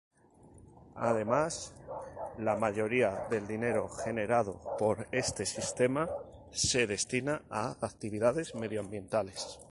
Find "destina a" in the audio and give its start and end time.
6.87-7.75